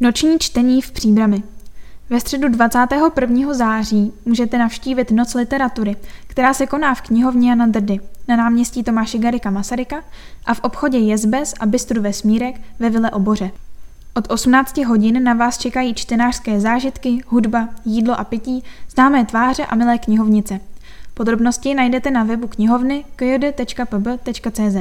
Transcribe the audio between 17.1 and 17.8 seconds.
hudba,